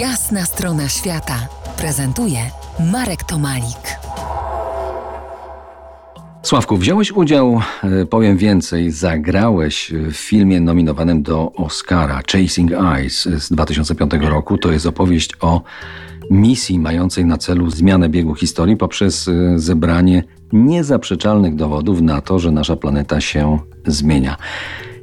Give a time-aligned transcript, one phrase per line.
[0.00, 1.48] Jasna strona świata
[1.78, 2.38] prezentuje
[2.92, 3.98] Marek Tomalik.
[6.42, 13.52] Sławku, wziąłeś udział, e, powiem więcej, zagrałeś w filmie nominowanym do Oscara Chasing Eyes z
[13.52, 14.58] 2005 roku.
[14.58, 15.62] To jest opowieść o
[16.30, 22.50] misji mającej na celu zmianę biegu historii poprzez e, zebranie niezaprzeczalnych dowodów na to, że
[22.50, 24.36] nasza planeta się zmienia.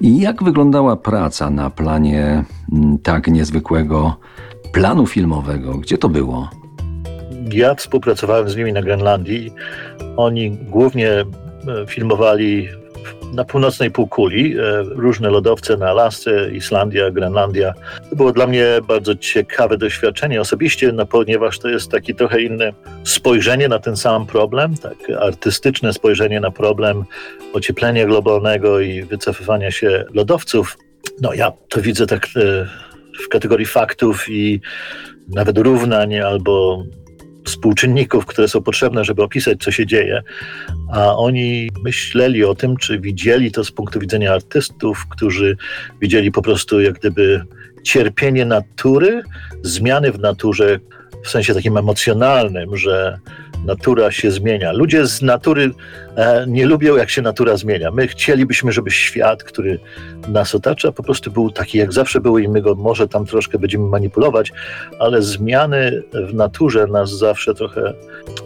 [0.00, 2.44] I jak wyglądała praca na planie
[3.02, 4.16] tak niezwykłego
[4.76, 5.78] planu filmowego?
[5.78, 6.50] Gdzie to było?
[7.52, 9.52] Ja współpracowałem z nimi na Grenlandii.
[10.16, 11.24] Oni głównie e,
[11.86, 12.68] filmowali
[13.34, 17.74] na północnej półkuli, e, różne lodowce na Alasce, Islandia, Grenlandia.
[18.10, 22.72] To było dla mnie bardzo ciekawe doświadczenie osobiście, no, ponieważ to jest takie trochę inne
[23.04, 27.04] spojrzenie na ten sam problem, tak artystyczne spojrzenie na problem
[27.52, 30.78] ocieplenia globalnego i wycofywania się lodowców.
[31.20, 32.66] No ja to widzę tak e,
[33.24, 34.60] w kategorii faktów i
[35.28, 36.84] nawet równań albo
[37.44, 40.22] współczynników, które są potrzebne, żeby opisać, co się dzieje,
[40.92, 45.56] a oni myśleli o tym, czy widzieli to z punktu widzenia artystów, którzy
[46.00, 47.44] widzieli po prostu jak gdyby
[47.82, 49.22] cierpienie natury,
[49.62, 50.78] zmiany w naturze
[51.24, 53.18] w sensie takim emocjonalnym, że
[53.66, 54.72] natura się zmienia.
[54.72, 55.70] Ludzie z natury
[56.16, 57.90] e, nie lubią, jak się natura zmienia.
[57.90, 59.78] My chcielibyśmy, żeby świat, który
[60.28, 63.58] nas otacza, po prostu był taki, jak zawsze był i my go może tam troszkę
[63.58, 64.52] będziemy manipulować,
[64.98, 67.94] ale zmiany w naturze nas zawsze trochę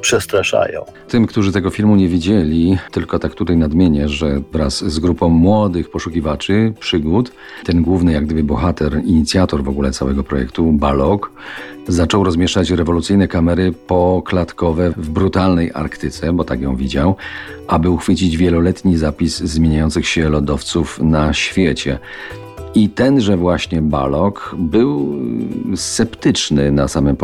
[0.00, 0.84] przestraszają.
[1.08, 5.90] Tym, którzy tego filmu nie widzieli, tylko tak tutaj nadmienię, że wraz z grupą młodych
[5.90, 7.32] poszukiwaczy przygód,
[7.64, 11.32] ten główny jak gdyby bohater, inicjator w ogóle całego projektu, Balog,
[11.88, 17.16] zaczął rozmieszczać rewolucyjne kamery poklatkowe w brutalnej Arktyce, bo tak ją widział,
[17.68, 21.98] aby uchwycić wieloletni zapis zmieniających się lodowców na świecie.
[22.74, 25.18] I tenże właśnie Balok był
[25.74, 27.16] sceptyczny na samym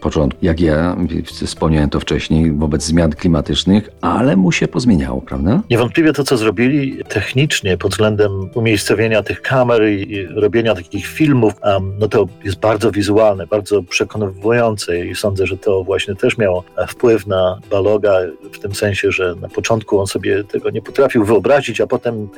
[0.00, 5.62] początku, jak ja wspomniałem to wcześniej, wobec zmian klimatycznych, ale mu się pozmieniało, prawda?
[5.70, 11.52] Niewątpliwie to, co zrobili technicznie pod względem umiejscowienia tych kamer i robienia takich filmów,
[11.98, 17.26] no to jest bardzo wizualne, bardzo przekonujące i sądzę, że to właśnie też miało wpływ
[17.26, 18.18] na Baloga
[18.52, 22.28] w tym sensie, że na początku on sobie tego nie potrafił wyobrazić, a potem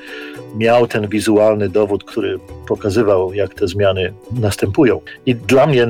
[0.57, 2.39] miał ten wizualny dowód, który
[2.69, 5.01] pokazywał, jak te zmiany następują.
[5.27, 5.87] I dla mnie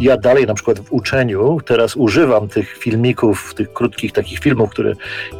[0.00, 4.94] ja dalej na przykład w uczeniu teraz używam tych filmików, tych krótkich takich filmów, które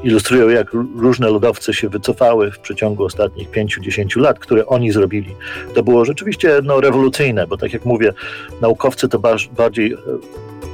[0.04, 5.34] ilustrują, jak różne lodowce się wycofały w przeciągu ostatnich 5-10 lat, które oni zrobili.
[5.74, 8.12] To było rzeczywiście no, rewolucyjne, bo tak jak mówię,
[8.60, 9.18] naukowcy to
[9.52, 9.98] bardziej e,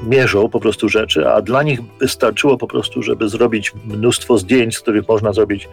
[0.06, 4.80] mierzą po prostu rzeczy, a dla nich wystarczyło po prostu, żeby zrobić mnóstwo zdjęć, z
[4.80, 5.68] których można zrobić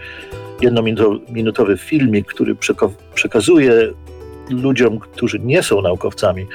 [0.62, 2.56] jednominutowy filmik, który
[3.14, 3.94] przekazuje
[4.50, 6.48] ludziom, którzy nie są naukowcami,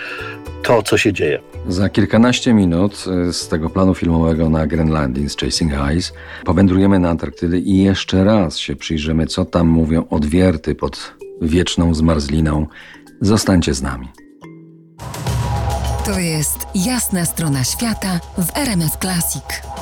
[0.62, 1.40] to, co się dzieje.
[1.68, 6.12] Za kilkanaście minut y, z tego planu filmowego na Grenlandii z Chasing Ice
[6.44, 12.66] powędrujemy na Antarktydę i jeszcze raz się przyjrzymy, co tam mówią odwierty pod wieczną zmarzliną.
[13.20, 14.08] Zostańcie z nami.
[16.04, 19.79] To jest jasna strona świata w RMS Classic.